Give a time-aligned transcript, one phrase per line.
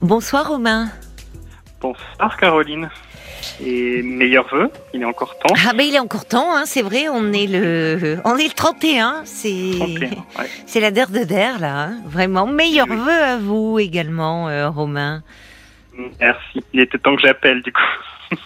[0.00, 0.88] Bonsoir Romain.
[1.80, 2.90] Bonsoir Caroline.
[3.64, 5.54] Et meilleurs vœux, il est encore temps.
[5.66, 8.52] Ah ben il est encore temps, hein, c'est vrai, on est le on est le
[8.54, 10.16] 31, c'est 31, ouais.
[10.66, 12.46] c'est la der de der là, hein, vraiment.
[12.46, 12.96] Meilleurs Oui.
[12.96, 15.22] vœux à vous également euh, Romain.
[16.20, 16.62] Merci.
[16.74, 18.36] Il était temps que j'appelle du coup.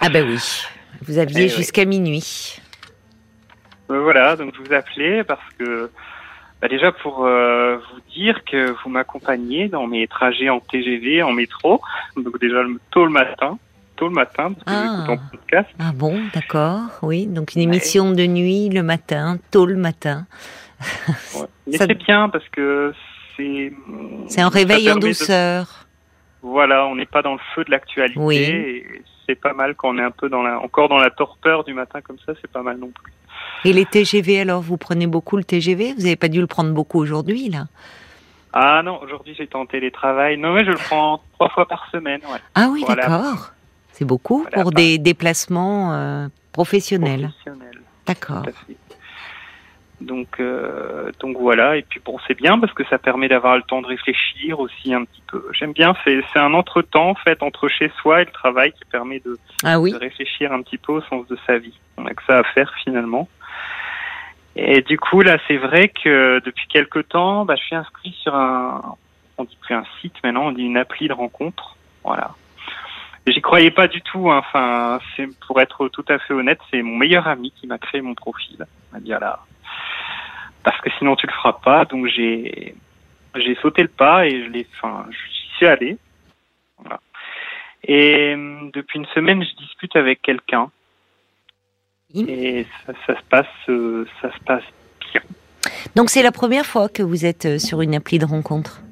[0.00, 0.62] Ah ben oui.
[1.06, 1.56] Vous aviez Eh oui.
[1.56, 2.60] jusqu'à minuit.
[3.90, 5.90] Euh, voilà, donc je vous appelais parce que
[6.62, 11.32] bah, déjà pour euh, vous dire que vous m'accompagnez dans mes trajets en TGV, en
[11.32, 11.80] métro.
[12.16, 13.58] Donc déjà tôt le matin,
[13.96, 14.96] tôt le matin parce que Ah.
[15.06, 15.68] j'écoute en podcast.
[15.80, 16.80] Ah bon, d'accord.
[17.02, 17.66] Oui, donc une Ouais.
[17.76, 20.26] émission de nuit le matin, tôt le matin.
[21.36, 21.46] Ouais.
[21.66, 22.92] Mais Ça- c'est bien parce que
[23.36, 23.72] c'est
[24.28, 25.86] C'est un réveil en de- douceur.
[26.42, 28.18] Voilà, on n'est pas dans le feu de l'actualité.
[28.18, 28.36] Oui.
[28.36, 28.86] Et
[29.26, 31.72] c'est pas mal quand on est un peu dans la, encore dans la torpeur du
[31.72, 33.12] matin comme ça, c'est pas mal non plus.
[33.64, 36.72] Et les TGV alors, vous prenez beaucoup le TGV Vous n'avez pas dû le prendre
[36.72, 37.66] beaucoup aujourd'hui là?
[38.52, 40.36] Ah non, aujourd'hui j'étais en télétravail.
[40.36, 42.20] Non, mais je le prends trois fois par semaine.
[42.30, 42.38] Ouais.
[42.54, 43.02] Ah oui, Voilà.
[43.08, 43.52] d'accord.
[43.92, 44.76] C'est beaucoup Voilà, pour bah.
[44.80, 47.30] des déplacements euh, professionnels.
[47.44, 48.42] Professionnel, D'accord.
[50.06, 51.76] Donc, euh, donc voilà.
[51.76, 54.92] Et puis bon, c'est bien parce que ça permet d'avoir le temps de réfléchir aussi
[54.92, 55.44] un petit peu.
[55.52, 55.94] J'aime bien.
[56.04, 59.38] C'est c'est un entre-temps en fait entre chez soi et le travail qui permet de,
[59.64, 61.78] Ah oui de réfléchir un petit peu au sens de sa vie.
[61.96, 63.28] On a que ça à faire finalement.
[64.54, 68.34] Et du coup, là, c'est vrai que depuis quelque temps, bah, je suis inscrit sur
[68.34, 68.96] un,
[69.38, 71.76] on dit plus un site maintenant, on dit une appli de rencontre.
[72.04, 72.32] Voilà.
[73.26, 74.30] J'y croyais pas du tout.
[74.30, 74.38] hein.
[74.38, 78.02] Enfin, c'est pour être tout à fait honnête, c'est mon meilleur ami qui m'a créé
[78.02, 78.66] mon profil.
[78.92, 79.40] M'a dit là,
[80.62, 81.84] parce que sinon tu le feras pas.
[81.84, 82.74] Donc j'ai,
[83.34, 85.98] j'ai sauté le pas et je l'ai, enfin, j'y suis allé.
[86.78, 87.00] Voilà.
[87.84, 88.34] Et
[88.72, 90.70] depuis une semaine, je discute avec quelqu'un
[92.14, 94.64] et ça, ça se passe, euh, ça se passe
[95.12, 95.22] bien.
[95.94, 98.82] Donc c'est la première fois que vous êtes euh, sur une appli de rencontre?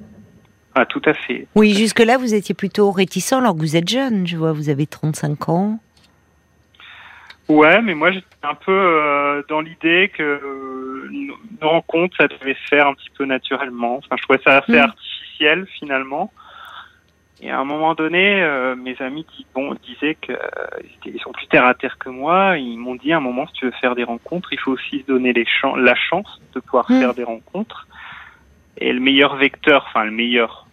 [0.74, 1.46] Ah, tout à fait.
[1.54, 4.86] Oui, jusque-là vous étiez plutôt réticent alors que vous êtes jeune, je vois, vous avez
[4.86, 5.80] 35 ans.
[7.50, 11.08] Ouais, mais moi j'étais un peu euh, dans l'idée que euh,
[11.60, 13.96] nos rencontres, ça devait se faire un petit peu naturellement.
[13.96, 14.78] Enfin, je trouvais ça assez Mm.
[14.90, 16.32] artificiel finalement.
[17.42, 20.36] Et à un moment donné, euh, mes amis dis- bon, disaient que euh,
[20.84, 22.56] ils étaient- ils sont plus terre à terre que moi.
[22.58, 25.00] Ils m'ont dit à un moment, si tu veux faire des rencontres, il faut aussi
[25.00, 25.46] se donner les
[25.76, 27.00] la chance de pouvoir Mm.
[27.00, 27.86] faire des rencontres.
[28.78, 30.66] Et le meilleur vecteur, enfin le meilleur,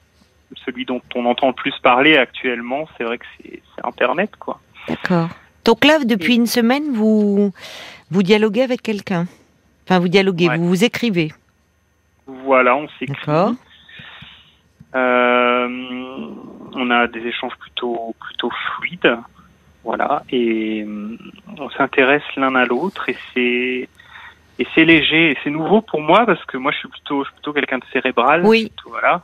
[0.65, 4.59] celui dont on entend le plus parler actuellement, c'est vrai que c'est Internet, quoi.
[4.87, 5.29] D'accord.
[5.67, 7.51] Donc là, depuis une semaine, vous
[8.09, 9.25] vous dialoguez avec quelqu'un.
[9.83, 10.57] Enfin, vous dialoguez, Ouais.
[10.57, 11.31] vous vous écrivez.
[12.25, 13.13] Voilà, on s'écrit.
[13.15, 13.51] D'accord.
[14.95, 15.67] Euh,
[16.73, 19.17] on a des échanges plutôt plutôt fluides,
[19.83, 21.17] voilà, et euh,
[21.59, 23.89] on s'intéresse l'un à l'autre et c'est
[24.59, 27.27] et c'est léger, et c'est nouveau pour moi parce que moi je suis plutôt je
[27.29, 29.23] suis plutôt quelqu'un de cérébral, Oui, tout, voilà.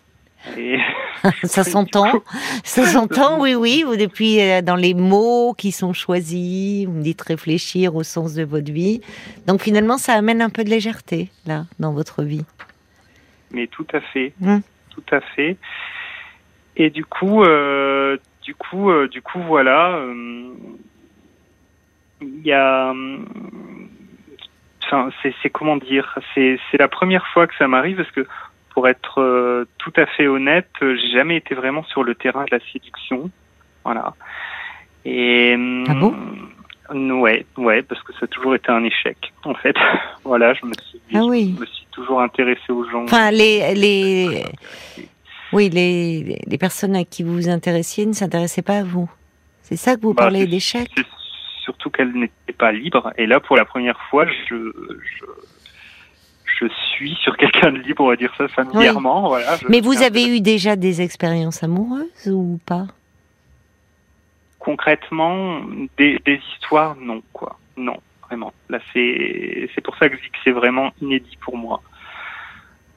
[0.57, 0.77] Et
[1.43, 2.21] ça s'entend.
[2.63, 3.83] Ça s'entend, oui, oui.
[3.85, 8.33] Vous, depuis, euh, dans les mots qui sont choisis, vous me dites réfléchir au sens
[8.33, 9.01] de votre vie.
[9.47, 12.45] Donc finalement, ça amène un peu de légèreté, là, dans votre vie.
[13.51, 14.59] mais tout à fait, Mm.
[14.89, 15.57] tout à fait.
[16.75, 20.53] Et du coup, euh, du coup, euh, du coup, voilà, euh,
[22.21, 22.91] il y a,
[24.85, 28.25] enfin, c'est, comment dire, c'est la première fois que ça m'arrive parce que
[28.73, 32.43] pour être euh, tout à fait honnête, euh, j'ai jamais été vraiment sur le terrain
[32.45, 33.29] de la séduction,
[33.83, 34.13] voilà.
[35.05, 35.55] Et
[35.87, 36.15] Ah bon?
[37.21, 39.75] Ouais, ouais, parce que ça a toujours été un échec, en fait.
[40.23, 41.53] voilà, je me suis, Ah oui.
[41.55, 43.03] je me suis toujours intéressé aux gens.
[43.03, 44.43] Enfin, les, les,
[45.53, 49.09] oui, les, les personnes à qui vous vous intéressiez ne s'intéressaient pas à vous.
[49.61, 50.89] C'est ça que vous Bah, parlez d'échec?
[51.63, 53.13] surtout qu'elle n'était pas libre.
[53.17, 55.25] Et là, pour la première fois, je, je,
[56.59, 59.27] je suis sur quelqu'un de libre, on va dire ça familièrement.
[59.27, 62.87] Voilà, je Mais vous avez eu déjà des expériences amoureuses ou pas?
[64.59, 65.59] Concrètement,
[65.97, 67.57] des, des histoires, non, quoi.
[67.75, 67.97] Non,
[68.27, 68.53] vraiment.
[68.69, 71.81] Là, c'est c'est pour ça que je dis que c'est vraiment inédit pour moi.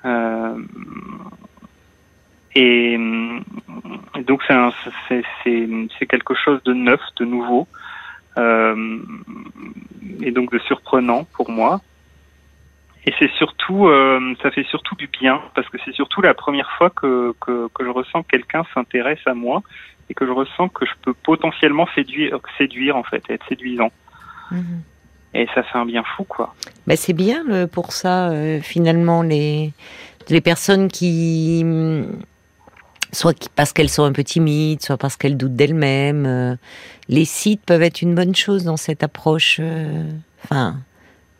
[0.04, 0.58] Euh,
[2.54, 2.96] et
[4.26, 4.72] donc, c'est un-
[5.08, 5.68] c'est c'est-
[5.98, 7.66] c'est quelque chose de neuf, de nouveau.
[8.38, 8.98] Euh,
[10.20, 11.80] et donc de surprenant pour moi.
[13.06, 16.70] Et c'est surtout, euh, ça fait surtout du bien parce que c'est surtout la première
[16.72, 19.62] fois que, que, que je ressens que quelqu'un s'intéresse à moi
[20.10, 23.92] et que je ressens que je peux potentiellement séduire, séduire en fait, être séduisant.
[24.50, 24.82] Mhm.
[25.34, 26.54] Et ça fait un bien fou, quoi.
[26.96, 29.72] C'est bien le- pour ça, euh, finalement, les,
[30.28, 31.64] les personnes qui,
[33.12, 36.56] soit parce qu'elles sont un peu timides, soit parce qu'elles doutent d'elles-mêmes, euh,
[37.08, 39.58] les sites peuvent être une bonne chose dans cette approche.
[39.60, 40.10] euh,
[40.44, 40.76] Enfin,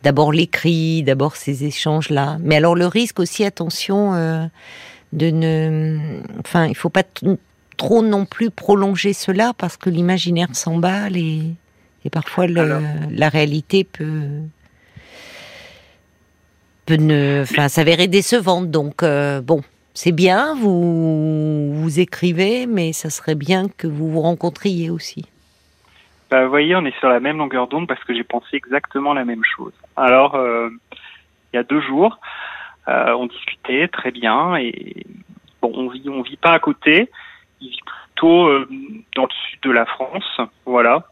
[0.07, 2.37] d'abord l'écrit, d'abord ces échanges-là.
[2.39, 4.45] Mais alors le risque aussi, attention, euh,
[5.11, 7.03] de ne, enfin, il faut pas
[7.75, 11.41] trop non plus prolonger cela parce que l'imaginaire s'emballe et,
[12.05, 12.79] et parfois le,
[13.11, 14.29] la réalité peut
[16.85, 18.71] peut ne, enfin, s'avérer décevante.
[18.71, 19.61] Donc euh, bon,
[19.93, 25.25] c'est bien, vous vous écrivez, mais ça serait bien que vous vous rencontriez aussi.
[26.29, 29.13] Bah, vous voyez, on est sur la même longueur d'onde parce que j'ai pensé exactement
[29.13, 29.73] la même chose.
[29.95, 30.69] Alors, euh,
[31.53, 32.19] il y a deux jours,
[32.87, 35.05] euh, on discutait très bien et
[35.61, 37.09] bon, on vit, on vit pas à côté.
[37.61, 38.67] Il vit plutôt euh,
[39.15, 41.05] dans le sud de la France, voilà.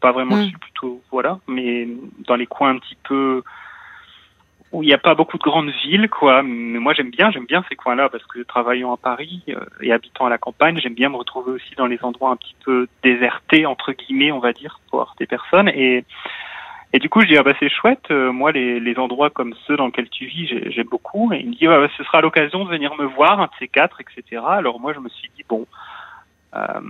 [0.00, 0.48] Pas vraiment le Mm.
[0.48, 1.88] sud, plutôt, voilà, mais
[2.26, 3.42] dans les coins un petit peu
[4.74, 6.42] où il n'y a pas beaucoup de grandes villes, quoi.
[6.42, 9.92] Mais moi, j'aime bien, j'aime bien ces coins-là parce que travaillant à Paris euh, et
[9.92, 12.88] habitant à la campagne, j'aime bien me retrouver aussi dans les endroits un petit peu
[13.04, 15.68] désertés, entre guillemets, on va dire, pour des personnes.
[15.68, 16.04] Et,
[16.92, 19.76] et du coup, je dis, ah bah, c'est chouette, euh, moi, les, endroits comme ceux
[19.76, 21.32] dans lesquels tu vis, j'ai- j'aime beaucoup.
[21.32, 24.00] Et il me dit, ce sera l'occasion de venir me voir, un de ces quatre,
[24.00, 24.42] etc.
[24.44, 25.66] Alors moi, je me suis dit, bon,
[26.54, 26.80] euh,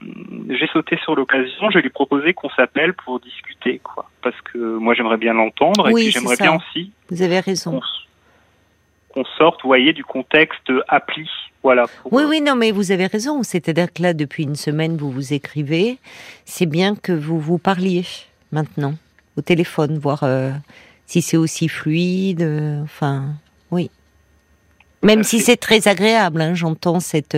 [0.51, 4.11] j'ai sauté sur l'occasion, je lui ai proposé qu'on s'appelle pour discuter, quoi.
[4.23, 7.41] Parce que moi, j'aimerais bien l'entendre, et Oui, puis c'est j'aimerais bien aussi Vous avez
[7.41, 7.81] raison.
[9.13, 11.29] qu'on sorte, vous voyez, du contexte appli.
[11.63, 11.87] Voilà.
[12.11, 13.43] Oui, oui, non, mais vous avez raison.
[13.43, 15.99] C'est-à-dire que là, depuis une semaine, vous vous écrivez.
[16.45, 18.05] C'est bien que vous vous parliez
[18.53, 18.95] maintenant
[19.39, 20.51] au téléphone, voir euh,
[21.07, 22.43] si c'est aussi fluide.
[22.43, 23.29] euh, enfin,
[23.71, 23.91] oui.
[25.03, 27.35] Même si c'est- c'est très agréable, hein, j'entends cette.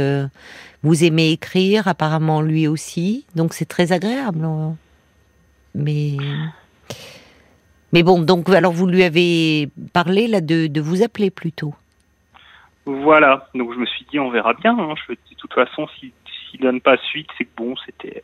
[0.86, 4.44] Euh, vous aimez écrire, apparemment lui aussi, donc c'est très agréable.
[4.44, 4.70] euh.
[5.74, 6.16] Mais.
[7.92, 11.74] Mais bon, donc alors vous lui avez parlé là de, de vous appeler plutôt.
[12.84, 13.48] Voilà.
[13.54, 14.76] Donc je me suis dit, on verra bien.
[14.78, 14.94] hein.
[15.06, 16.12] Je, de toute façon, si-
[16.50, 18.22] s'il donne pas suite, c'est que bon, c'était.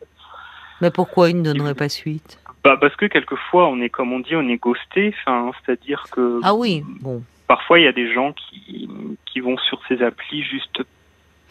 [0.81, 2.39] Mais pourquoi il ne donnerait pas suite?
[2.65, 5.15] Bah, parce que quelquefois, on est, comme on dit, on est ghosté.
[5.21, 7.23] Enfin, c'est-à-dire que Ah oui, bon.
[7.49, 8.89] parfois, il y a des gens qui,
[9.27, 10.83] qui vont sur ces applis juste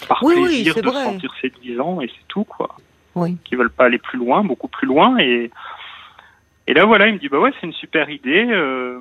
[0.08, 1.00] par Oui, plaisir de vrai.
[1.06, 2.76] se sentir séduisant et c'est tout, quoi.
[3.16, 3.38] Oui.
[3.44, 5.18] Qui veulent pas aller plus loin, beaucoup plus loin.
[5.20, 5.52] Et,
[6.68, 8.46] et là, voilà, il me dit, bah ouais, c'est une super idée.
[8.50, 9.00] euh,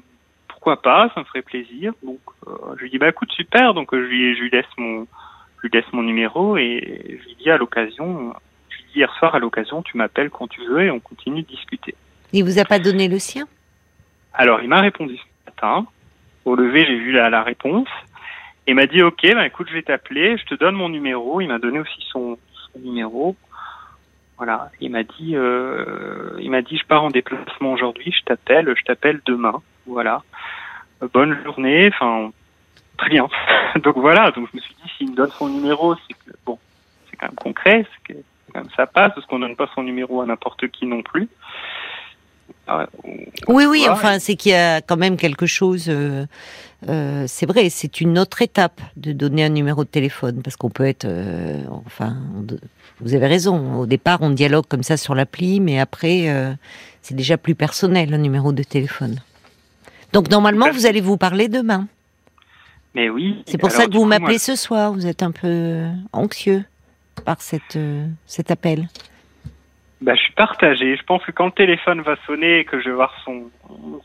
[0.49, 1.93] pourquoi pas Ça me ferait plaisir.
[2.03, 3.73] Donc, euh, je lui dis, bah écoute, super.
[3.75, 5.07] Donc, euh, je lui, je lui laisse mon,
[5.59, 8.33] je lui laisse mon numéro et je lui dis à l'occasion,
[8.69, 11.43] je lui dis hier soir à l'occasion, tu m'appelles quand tu veux et on continue
[11.43, 11.95] de discuter.
[12.33, 13.47] Il vous a pas donné le sien?
[14.35, 15.87] Alors, il m'a répondu ce matin.
[16.45, 17.89] Au lever, j'ai vu la, la réponse.
[18.67, 21.41] Il m'a dit, OK, ben, écoute, je vais t'appeler, je te donne mon numéro.
[21.41, 22.39] Il m'a donné aussi son,
[22.73, 23.37] son numéro.
[24.37, 24.71] Voilà.
[24.81, 28.83] Il m'a dit, euh, il m'a dit, je pars en déplacement aujourd'hui, je t'appelle, je
[28.85, 29.61] t'appelle demain.
[29.87, 30.23] Voilà.
[31.03, 31.91] Euh, Bonne journée.
[31.93, 32.31] Enfin,
[32.97, 33.29] très bien.
[33.77, 34.31] donc voilà.
[34.31, 36.59] Donc je me suis dit, s'il me donne son numéro, c'est que bon,
[37.11, 40.23] c'est quand même concret, c'est quand même ça passe, parce qu'on donne pas son numéro
[40.23, 41.29] à n'importe qui non plus.
[42.67, 42.87] Ah,
[43.49, 45.87] Oui, oui, enfin, c'est qu'il y a quand même quelque chose.
[45.89, 46.27] euh,
[46.89, 50.71] euh, c'est vrai, c'est une autre étape de donner un numéro de téléphone, parce qu'on
[50.71, 51.05] peut être.
[51.05, 52.47] euh, enfin, on
[53.03, 53.81] vous avez raison.
[53.81, 56.29] Au départ, on dialogue comme ça sur l'appli, mais après,
[57.01, 59.17] c'est déjà plus personnel, un numéro de téléphone.
[60.13, 61.89] Donc, normalement, vous allez vous parler demain.
[62.95, 63.43] Mais oui.
[63.47, 64.93] C'est pour alors, ça que vous m'appelez moi, ce soir.
[64.93, 66.63] Vous êtes un peu anxieux
[67.25, 67.79] par cette,
[68.27, 68.87] cet appel.
[70.01, 70.97] Bah, je suis partagé.
[70.97, 73.51] Je pense que quand le téléphone va sonner et que je vais voir son,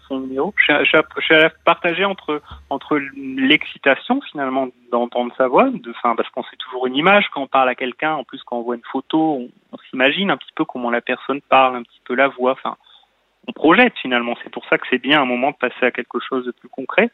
[0.10, 5.92] son numéro, je suis, je suis- partagé entre, entre l'excitation finalement d'entendre sa voix, de,
[5.92, 8.14] enfin, parce qu'on sait toujours une image quand on parle à quelqu'un.
[8.14, 11.00] En plus, quand on voit une photo, on, on s'imagine un petit peu comment la
[11.02, 12.52] personne parle, un petit peu la voix.
[12.52, 12.76] Enfin,
[13.48, 14.36] on projette finalement.
[14.44, 16.70] C'est pour ça que c'est bien un moment de passer à quelque chose de plus
[16.70, 17.10] concret.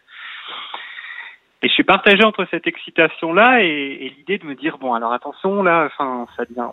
[1.61, 5.13] Et je suis partagé entre cette excitation-là et, et l'idée de me dire bon alors
[5.13, 6.69] attention là, enfin ça devient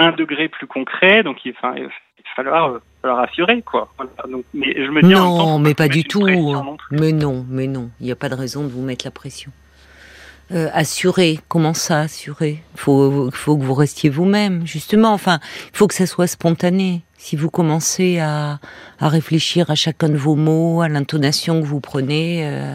[0.00, 1.90] un degré plus concret, donc il, enfin, il va
[2.36, 3.92] falloir, euh, falloir assurer quoi.
[3.96, 4.12] Voilà.
[4.30, 6.26] Donc, mais je me dis en même temps, Non, mais pas du tout.
[6.28, 6.96] non plus.
[6.98, 7.90] Mais non, mais non.
[8.00, 9.50] Il n'y a pas de raison de vous mettre la pression.
[10.52, 12.60] Euh, assurer, comment ça assurer?
[12.74, 15.12] Faut, faut que vous restiez vous-même, justement.
[15.12, 15.38] Enfin,
[15.72, 17.02] il faut que ça soit spontané.
[17.18, 18.58] Si vous commencez à,
[18.98, 22.74] à réfléchir à chacun de vos mots, à l'intonation que vous prenez, euh,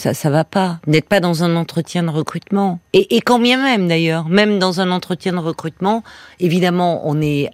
[0.00, 0.80] ça, ça va pas.
[0.86, 2.80] N'êtes pas dans un entretien de recrutement.
[2.94, 6.02] Et, quand bien même, d'ailleurs, même dans un entretien de recrutement,
[6.40, 7.50] évidemment, on est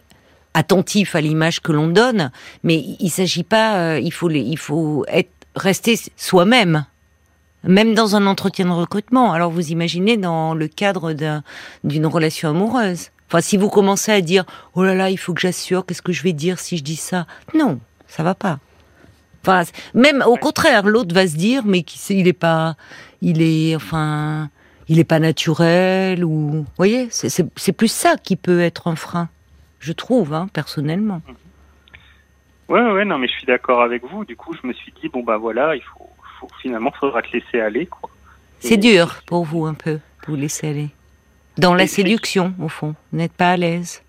[0.54, 2.30] attentif à l'image que l'on donne,
[2.62, 6.86] mais il s'agit pas, euh, il faut, il faut être, rester soi-même,
[7.64, 9.32] même dans un entretien de recrutement.
[9.32, 11.42] Alors vous imaginez dans le cadre d'un-
[11.84, 13.10] d'une relation amoureuse.
[13.28, 16.12] Enfin, si vous commencez à dire, oh là là, il faut que j'assure, qu'est-ce que
[16.12, 17.26] je vais dire si je dis ça?
[17.54, 18.58] Non, ça va pas.
[19.46, 19.62] Enfin,
[19.94, 22.74] même au contraire, l'autre va se dire, mais qui sait, il est pas,
[23.22, 24.50] il est, enfin,
[24.88, 29.28] il est pas naturel ou, vous voyez, c'est- plus ça qui peut être un frein,
[29.78, 31.22] je trouve, hein, personnellement.
[32.68, 34.24] Ouais, ouais, non, mais je suis d'accord avec vous.
[34.24, 36.10] Du coup, je me suis dit bon bah voilà, il faut,
[36.40, 38.10] faut finalement, faudra te laisser aller quoi.
[38.58, 40.88] C'est dur pour vous un peu, vous laisser aller.
[41.58, 42.94] Dans la séduction, au fond.
[43.12, 44.02] Vous n'êtes pas à l'aise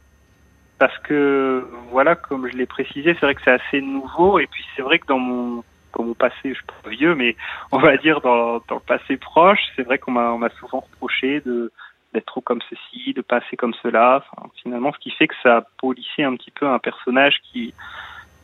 [0.80, 4.40] Parce que, voilà, comme je l'ai précisé, c'est vrai que c'est assez nouveau.
[4.40, 5.64] Et puis, c'est vrai que dans mon,
[5.98, 7.36] dans mon passé, je suis pas vieux, mais
[7.72, 10.80] on va dire dans, dans le passé proche, c'est vrai qu'on m'a, on m'a souvent
[10.80, 11.72] reproché de
[12.14, 14.24] d'être trop comme ceci, de pas assez comme cela.
[14.24, 17.74] Enfin, finalement, ce qui fait que ça a polissé un petit peu un personnage qui,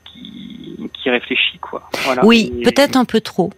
[0.04, 1.90] qui, qui réfléchit, quoi.
[2.04, 2.26] Voilà.
[2.26, 3.52] Oui, Et- peut-être un peu trop.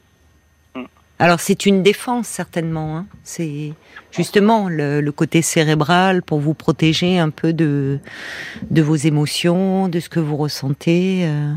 [1.17, 2.97] Alors c'est une défense certainement.
[2.97, 3.05] hein.
[3.23, 3.73] C'est
[4.11, 7.99] justement le, le côté cérébral pour vous protéger un peu de
[8.69, 11.25] de vos émotions, de ce que vous ressentez.
[11.25, 11.53] euh.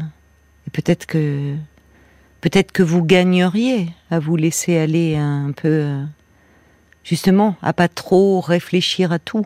[0.66, 1.54] et peut-être que
[2.40, 6.04] peut-être que vous gagneriez à vous laisser aller un peu, euh,
[7.02, 9.44] justement, à pas trop réfléchir à tout.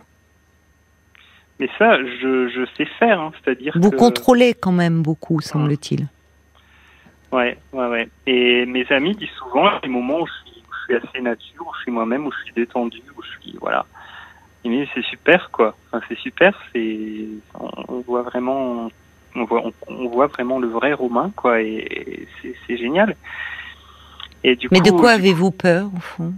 [1.58, 3.96] Mais ça, je, je sais faire, hein, c'est-à-dire Vous que...
[3.96, 6.08] contrôlez quand même beaucoup, semble-t-il.
[7.32, 8.08] Ouais, ouais, ouais.
[8.26, 11.66] Et mes amis disent souvent les moments où je suis, où je suis assez nature,
[11.66, 13.86] où je suis moi-même, où je suis détendu, où je suis voilà.
[14.64, 15.74] Disent c'est super quoi.
[15.90, 17.24] Enfin, c'est super, c'est
[17.58, 18.90] on, on voit vraiment
[19.34, 23.16] on voit on, on voit vraiment le vrai Romain quoi et, et c'est génial.
[24.44, 26.34] Et du Mais de quoi avez-vous peur, au fond?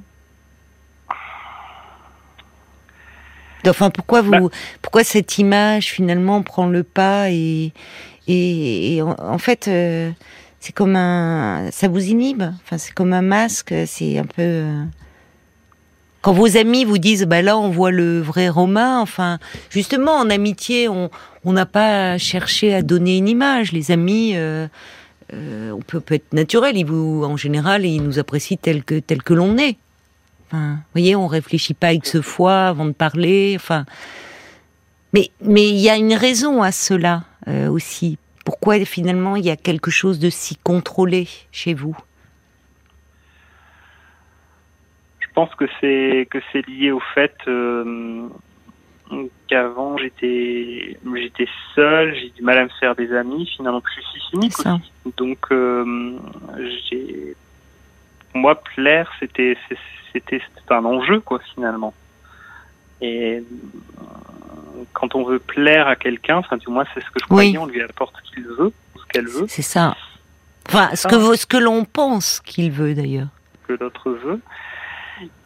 [3.67, 4.57] Enfin, pourquoi vous, Bah.
[4.83, 7.73] pourquoi cette image finalement prend le pas et
[8.27, 10.11] et, et en, en fait, euh,
[10.65, 12.43] c'est comme un, ça vous inhibe.
[12.65, 13.75] Enfin, c'est comme un masque.
[13.85, 14.41] C'est un peu.
[14.41, 14.83] euh,
[16.23, 18.99] Quand vos amis vous disent, bah là, on voit le vrai Romain.
[18.99, 21.11] Enfin, justement, en amitié, on
[21.45, 23.73] n'a pas cherché à donner une image.
[23.73, 24.33] Les amis.
[24.37, 24.67] euh,
[25.35, 26.79] euh, on peut, être naturel.
[26.79, 29.77] Ils vous, en général, ils nous apprécient tel que tel que l'on est.
[30.51, 30.59] Vous
[30.95, 33.53] voyez, on réfléchit pas X fois avant de parler.
[33.57, 33.85] Enfin,
[35.13, 37.25] mais il y a une raison à cela
[37.69, 38.17] aussi.
[38.45, 41.97] Pourquoi finalement il y a quelque chose de si contrôlé chez vous?
[45.21, 48.29] Je pense que c'est que c'est lié au fait euh,
[49.49, 53.51] qu'avant j'étais j'étais seul, j'ai du mal à me faire des amis.
[53.57, 54.93] Finalement, je suis cynique aussi.
[55.17, 56.17] Donc, euh,
[56.89, 57.35] j'ai
[58.31, 59.57] pour moi plaire, c'était
[60.13, 61.95] c'était c'était un enjeu quoi finalement.
[63.01, 63.43] Et
[64.93, 67.53] quand on veut plaire à quelqu'un, enfin du moins c'est ce que je Oui.
[67.53, 69.97] croyais, on lui apporte ce qu'il veut, ce qu'elle veut, C'est ça.
[70.69, 73.29] Enfin, ce que ce que l'on pense qu'il veut d'ailleurs.
[73.69, 74.41] que l'autre veut.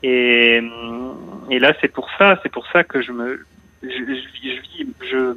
[0.02, 0.61] Et,
[1.50, 3.44] et là, c'est pour ça, c'est pour ça que je me,
[3.82, 3.88] je,
[5.11, 5.35] je,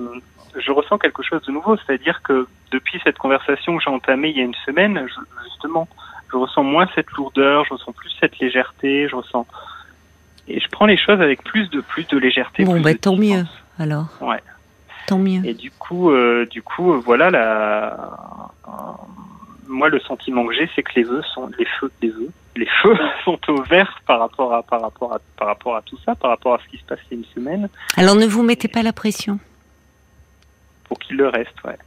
[0.59, 1.75] je, ressens quelque chose de nouveau.
[1.77, 5.05] C'est-à-dire que depuis cette conversation que j'ai entamée il y a une semaine,
[5.45, 5.87] justement,
[6.31, 9.45] je ressens moins cette lourdeur, je ressens plus cette légèreté, je ressens,
[10.47, 12.63] et je prends les choses avec plus de plus de légèreté.
[12.63, 13.19] Bon, bah, tant distance.
[13.19, 13.45] mieux.
[13.79, 14.41] Alors, Ouais.
[15.07, 15.43] tant mieux.
[15.45, 17.93] Et du coup, euh, du coup, euh, voilà la.
[18.67, 18.71] euh,
[19.67, 22.67] moi, le sentiment que j'ai, c'est que les vœux sont les feux, les vœux, les
[22.83, 26.13] feux sont au vert par rapport à par rapport à par rapport à tout ça,
[26.15, 28.43] par rapport à ce qui se passe il y a une semaine, Alors ne vous
[28.43, 29.39] mettez pas la pression.
[30.85, 31.77] pour qu'il le reste, ouais.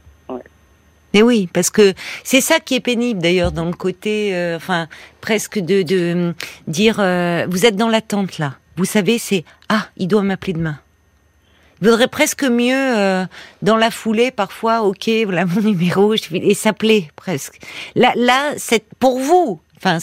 [1.13, 1.93] Mais oui, parce que
[2.25, 4.87] c'est ça qui est pénible d'ailleurs dans le côté, euh, enfin
[5.21, 6.33] presque de, de hum,
[6.67, 8.55] dire, euh, vous êtes dans l'attente là.
[8.75, 10.77] Vous savez, c'est ah, il doit m'appeler demain.
[11.81, 13.25] Il vaudrait presque mieux euh,
[13.61, 17.59] dans la foulée, parfois, ok, voilà mon numéro, je et s'appeler presque.
[17.95, 19.59] Là, là, c'est pour vous.
[19.77, 19.97] Enfin,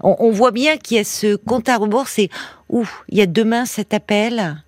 [0.00, 2.06] on, voit bien qu'il y a ce compte à rebours.
[2.06, 2.28] C'est
[2.68, 4.62] ouf, il y a demain cet appel.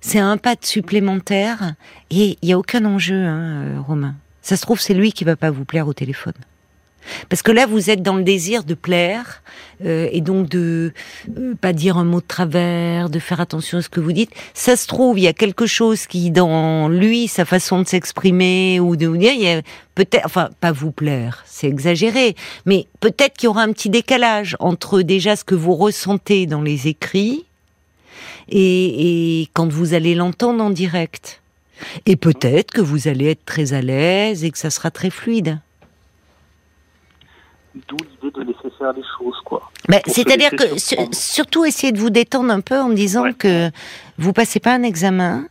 [0.00, 1.74] C'est un pas de supplémentaire
[2.10, 4.14] et il y a aucun enjeu, hein, euh, Romain.
[4.40, 6.32] Ça se trouve, c'est lui qui va pas vous plaire au téléphone.
[7.28, 9.42] Parce que là, vous êtes dans le désir de plaire
[9.84, 10.92] euh, et donc de
[11.36, 14.30] euh, pas dire un mot de travers, de faire attention à ce que vous dites.
[14.54, 18.80] Ça se trouve, il y a quelque chose qui, dans lui, sa façon de s'exprimer
[18.80, 19.62] ou de vous dire, il y a
[19.94, 24.56] peut-être, enfin, pas vous plaire, c'est exagéré, mais peut-être qu'il y aura un petit décalage
[24.60, 27.44] entre déjà ce que vous ressentez dans les écrits
[28.48, 31.40] et, et quand vous allez l'entendre en direct.
[32.06, 35.58] Et peut-être que vous allez être très à l'aise et que ça sera très fluide.
[37.88, 39.70] D'où l'idée de laisser faire les choses, quoi.
[40.06, 40.64] Se C'est-à-dire que
[41.12, 43.34] surtout essayez de vous détendre un peu en me disant Ouais.
[43.34, 43.70] que
[44.18, 45.46] vous passez pas un examen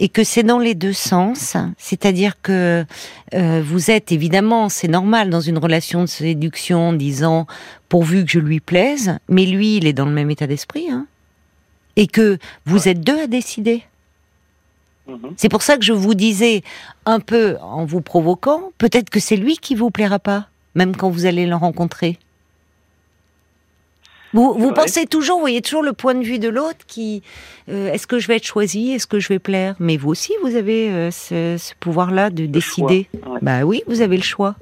[0.00, 1.56] et que c'est dans les deux sens.
[1.78, 2.84] C'est-à-dire que
[3.34, 7.46] euh, vous êtes évidemment, c'est normal dans une relation de séduction en disant
[7.88, 11.06] pourvu que je lui plaise, mais lui il est dans le même état d'esprit, hein,
[11.96, 13.84] et que vous êtes deux à décider.
[15.06, 15.34] Mhm.
[15.36, 16.62] C'est pour ça que je vous disais
[17.04, 21.10] un peu en vous provoquant, peut-être que c'est lui qui vous plaira pas, même quand
[21.10, 22.18] vous allez le rencontrer.
[24.32, 27.22] Vous, vous pensez toujours, vous voyez toujours le point de vue de l'autre qui,
[27.68, 29.74] euh, est-ce que je vais être choisi, est-ce que je vais plaire?
[29.80, 33.08] Mais vous aussi, vous avez euh, ce, ce pouvoir-là de décider.
[33.12, 33.38] choix, ouais.
[33.42, 34.54] Bah oui, vous avez le choix.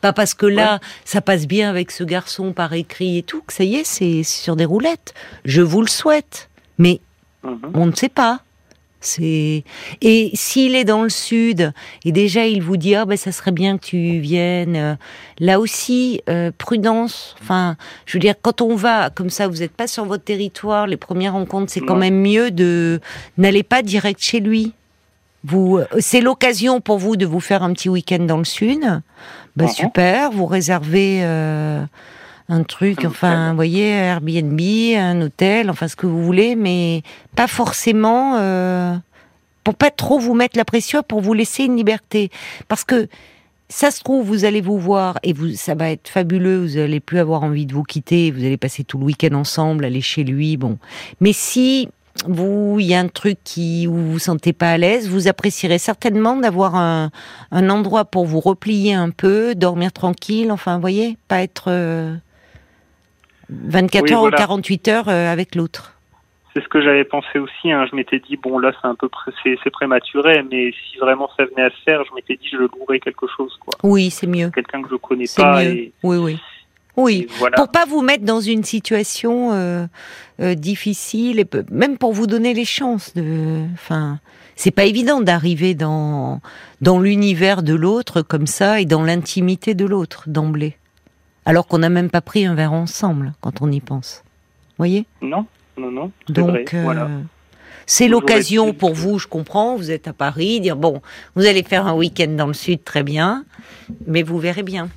[0.00, 3.52] Pas parce que là, ça passe bien avec ce garçon par écrit et tout, que
[3.52, 5.12] ça y est, c'est sur des roulettes.
[5.44, 6.48] Je vous le souhaite.
[6.78, 7.00] Mais
[7.44, 7.72] Mhm.
[7.74, 8.40] On ne sait pas.
[9.06, 9.64] C'est
[10.00, 11.72] et s'il est dans le sud
[12.04, 14.76] et déjà il vous dit ah ben ça serait bien que tu viennes.
[14.76, 14.94] euh,
[15.40, 17.34] Là aussi euh, prudence.
[17.42, 20.86] Enfin, je veux dire quand on va comme ça, vous n'êtes pas sur votre territoire.
[20.86, 23.00] Les premières rencontres, c'est quand même mieux de
[23.38, 24.72] n'allez pas direct chez lui.
[25.46, 28.80] Vous, euh, c'est l'occasion pour vous de vous faire un petit week-end dans le sud.
[29.56, 29.70] Bah Mhm.
[29.70, 31.84] super, vous réservez euh,
[32.48, 34.60] un truc, Un enfin, vous voyez, Airbnb,
[34.96, 37.02] un hôtel, enfin ce que vous voulez, mais
[37.36, 38.94] pas forcément euh,
[39.62, 42.30] pour pas trop vous mettre la pression, pour vous laisser une liberté,
[42.68, 43.08] parce que
[43.68, 46.62] ça se trouve, vous allez vous voir et vous, ça va être fabuleux.
[46.62, 48.30] Vous allez plus avoir envie de vous quitter.
[48.30, 50.56] Vous allez passer tout le week-end ensemble, aller chez lui.
[50.56, 50.78] Bon,
[51.20, 51.88] mais si
[52.26, 55.28] vous, il y a un truc qui où vous vous sentez pas à l'aise, vous
[55.28, 57.10] apprécierez certainement d'avoir un,
[57.50, 60.52] un endroit pour vous replier un peu, dormir tranquille.
[60.52, 62.14] Enfin, vous voyez, pas être euh,
[63.50, 64.36] 24 Oui, heures voilà.
[64.36, 65.92] ou 48 heures euh, avec l'autre.
[66.54, 67.72] C'est ce que j'avais pensé aussi.
[67.72, 67.84] Hein.
[67.90, 71.44] Je m'étais dit, bon, là, c'est un peu pré- c'est, prématuré, mais si vraiment ça
[71.46, 73.74] venait à se faire, je m'étais dit, je louerais quelque chose, quoi.
[73.82, 74.50] Oui, c'est mieux.
[74.50, 75.62] Quelqu'un que je connais pas.
[75.64, 75.70] mieux.
[75.70, 76.38] Et, Oui, oui.
[76.96, 77.26] Oui.
[77.40, 77.56] voilà.
[77.56, 79.84] pour pas vous mettre dans une situation euh,
[80.40, 84.20] euh, difficile et même pour vous donner les chances de enfin
[84.54, 86.40] c'est pas évident d'arriver dans
[86.82, 90.76] dans l'univers de l'autre comme ça et dans l'intimité de l'autre d'emblée
[91.46, 94.22] alors qu'on n'a même pas pris un verre ensemble quand on y pense
[94.78, 95.06] voyez?
[95.22, 95.46] Non,
[95.76, 96.10] non, non.
[96.28, 97.08] Donc euh, Voilà.
[97.86, 101.00] c'est l'occasion pour vous je comprends vous êtes à Paris dire bon
[101.36, 103.44] vous allez faire un week-end dans le sud très bien
[104.06, 104.88] mais vous verrez bien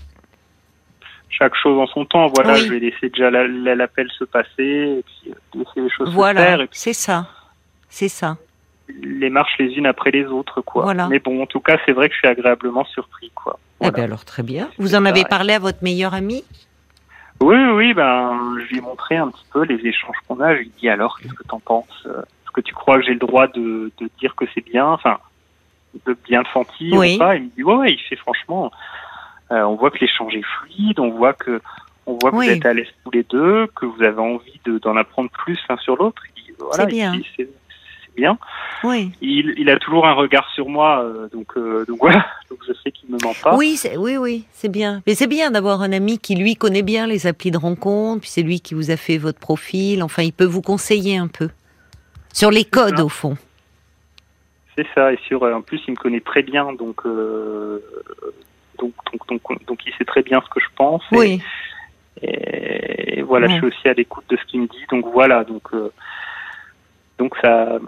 [1.30, 2.28] Chaque chose en son temps.
[2.34, 2.62] Voilà, Oui.
[2.66, 4.48] je vais laisser déjà la- la- l'appel se passer,
[5.00, 7.28] et puis euh, laisser les choses se voilà faire, puis c'est ça
[7.90, 8.38] c'est ça
[9.04, 10.84] les marches les unes après les autres, quoi.
[10.84, 11.08] Voilà.
[11.10, 13.60] Mais bon, en tout cas, c'est vrai que je suis agréablement surpris, quoi.
[13.82, 14.70] Eh bien alors très bien.
[14.78, 16.44] Vous en avez parlé à votre meilleur ami?
[17.40, 20.54] Oui, oui, ben, je lui ai montré un petit peu les échanges qu'on a.
[20.56, 21.86] Je lui ai dit alors, qu'est-ce que t'en penses?
[22.06, 24.88] Est-ce que tu crois que j'ai le droit de, de dire que c'est bien?
[24.88, 25.20] Enfin,
[26.06, 27.16] de bien le sentir Oui.
[27.16, 27.36] ou pas?
[27.36, 28.72] Il me dit ouais, ouais, il fait franchement.
[29.52, 31.62] euh, on voit que l'échange est fluide, on voit que
[32.08, 32.48] on voit que Oui.
[32.48, 35.60] vous êtes à l'aise tous les deux, que vous avez envie de- d'en apprendre plus
[35.70, 36.24] l'un sur l'autre.
[36.60, 37.12] Voilà, C'est bien.
[37.12, 37.26] dit,
[38.18, 38.38] bien.
[38.84, 39.12] Oui.
[39.22, 42.74] Il, il a toujours un regard sur moi, euh, donc euh, donc voilà, donc je
[42.74, 43.56] sais qu'il me ment pas.
[43.56, 45.02] Oui, c'est- oui, oui, c'est bien.
[45.08, 48.30] Mais c'est bien d'avoir un ami qui lui connaît bien les applis de rencontre, puis
[48.30, 50.04] c'est lui qui vous a fait votre profil.
[50.04, 51.50] Enfin, il peut vous conseiller un peu
[52.34, 53.38] sur les codes au fond.
[54.76, 57.80] C'est ça, et sur, euh, en plus il me connaît très bien, donc, euh,
[58.80, 61.02] donc, donc, donc, donc il sait très bien ce que je pense.
[61.14, 61.42] Et, Oui.
[62.22, 63.54] et voilà, Ouais.
[63.54, 65.92] je suis aussi à l'écoute de ce qu'il me dit, donc voilà, donc, euh,
[67.18, 67.80] donc ça,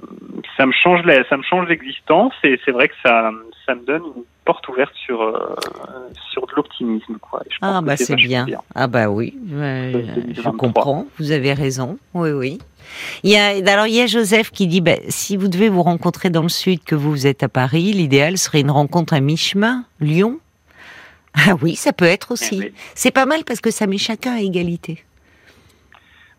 [0.60, 3.32] ça me change, la- ça me change l'existence, et c'est vrai que ça,
[3.66, 5.56] ça me donne une porte ouverte sur, euh,
[6.32, 7.42] sur de l'optimisme, quoi.
[7.46, 8.46] Et je pense Ah bah c'est bien.
[8.76, 10.52] Ah bah oui, euh, je 2023.
[10.58, 11.06] comprends.
[11.18, 11.98] Vous avez raison.
[12.14, 12.58] Oui, oui.
[13.24, 15.84] Il y a, alors il y a Joseph qui dit, bah, si vous devez vous
[15.84, 19.86] rencontrer dans le sud, que vous êtes à Paris, l'idéal serait une rencontre à mi-chemin,
[20.02, 20.40] Lyon.
[21.36, 22.56] Ah oui, ça peut être aussi.
[22.60, 22.74] Eh oui.
[22.96, 25.04] C'est pas mal parce que ça met chacun à égalité.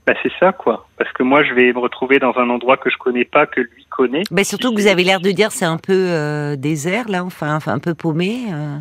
[0.07, 0.87] Bah c'est ça, quoi.
[0.97, 3.61] Parce que moi, je vais me retrouver dans un endroit que je connais pas, que
[3.61, 4.23] lui connaît.
[4.31, 7.55] Ben surtout que vous avez l'air de dire c'est un peu euh, désert là, enfin,
[7.57, 8.47] enfin un peu paumé.
[8.53, 8.79] euh.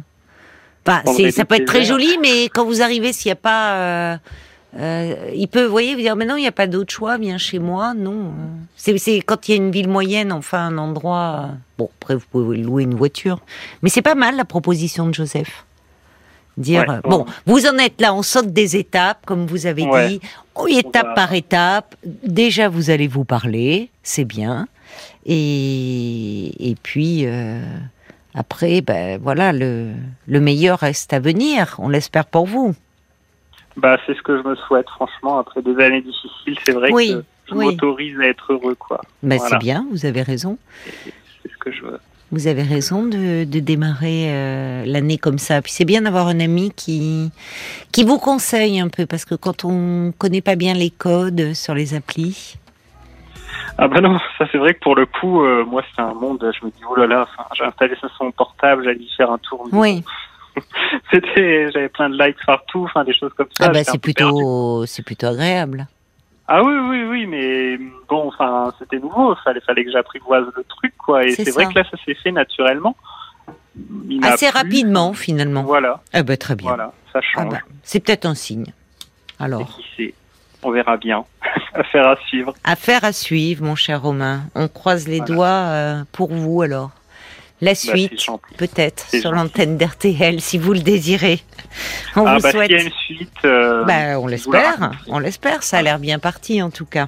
[0.88, 5.16] Enfin, ça peut être très joli, mais quand vous arrivez, s'il n'y a pas, euh,
[5.36, 7.38] il peut, vous voyez, vous dire mais non, il n'y a pas d'autre choix, viens
[7.38, 8.32] chez moi, non.
[8.76, 11.50] C'est, quand il y a une ville moyenne, enfin un endroit.
[11.78, 13.40] Bon, après vous pouvez louer une voiture,
[13.84, 15.66] mais c'est pas mal la proposition de Joseph.
[16.60, 20.10] Dire Ouais, bon, vous en êtes là, on saute des étapes, comme vous avez Ouais.
[20.10, 20.22] dit,
[20.56, 21.96] oh, étape par étape.
[22.06, 24.68] Déjà, vous allez vous parler, c'est bien.
[25.26, 27.62] Et, et puis, euh,
[28.36, 29.92] après, ben, voilà, le,
[30.28, 32.76] le meilleur reste à venir, on l'espère pour vous.
[33.78, 35.40] Bah, c'est ce que je me souhaite, franchement.
[35.40, 37.66] Après des années difficiles, c'est vrai Oui, que je oui.
[37.66, 39.00] m'autorise à être heureux, quoi.
[39.24, 39.42] Voilà.
[39.48, 40.58] C'est bien, vous avez raison.
[41.42, 42.00] C'est ce que je veux.
[42.32, 45.62] Vous avez raison de, de démarrer euh, l'année comme ça.
[45.62, 47.32] Puis c'est bien d'avoir un ami qui,
[47.92, 51.74] qui vous conseille un peu, parce que quand on connaît pas bien les codes sur
[51.74, 52.58] les applis,
[53.80, 56.40] Ah bah non, ça c'est vrai que pour le coup, euh, moi c'est un monde,
[56.60, 59.12] je me dis, oh là là, enfin, j'ai installé ça sur mon portable, j'allais y
[59.18, 59.68] faire un tour.
[59.72, 60.04] oui,
[61.12, 63.66] C'était, j'avais plein de likes partout, enfin des choses comme ça.
[63.68, 65.88] ah ben un c'est plutôt, c'est plutôt agréable.
[66.52, 67.78] Ah oui, oui, oui, mais
[68.10, 71.24] bon, enfin, c'était nouveau, fallait, fallait que j'apprivoise le truc, quoi.
[71.24, 72.96] Et C'est vrai que là, ça s'est fait naturellement.
[74.10, 74.58] Il Assez plu.
[74.58, 75.62] rapidement finalement.
[75.64, 76.70] Voilà, Ah ben très bien.
[76.70, 77.50] voilà, ça Ah change.
[77.52, 78.74] ben, c'est peut-être un signe.
[79.40, 79.80] Alors,
[80.64, 81.24] on verra bien.
[81.76, 82.54] Affaire à suivre.
[82.64, 84.42] affaire à suivre, mon cher Romain.
[84.56, 85.34] On croise les Voilà.
[85.36, 86.90] doigts euh, pour vous alors.
[87.62, 88.26] La Bah, suite,
[88.58, 91.42] peut-être, sur l'antenne d'RTL, si vous le désirez.
[92.16, 92.72] On ah vous bah souhaite.
[92.72, 95.62] y a une suite, euh, Bah, on l'espère, on l'espère.
[95.64, 97.08] Ça a l'air bien parti en tout cas.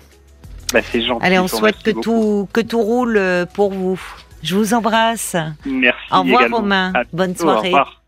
[0.73, 1.25] Bah, c'est gentil.
[1.25, 3.99] Allez, on souhaite que tout, que tout roule euh, pour vous.
[4.43, 5.35] Je vous embrasse.
[5.65, 5.99] Merci.
[6.11, 6.57] Au revoir également.
[6.57, 6.93] Romain.
[7.13, 7.67] Bonne bientôt, au soirée.
[7.69, 8.01] revoir.